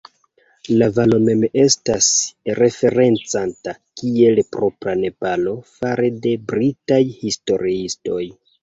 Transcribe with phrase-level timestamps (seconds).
[0.77, 2.07] La valo mem estas
[2.61, 8.23] referencata kiel "Propra Nepalo" fare de britaj historiistoj.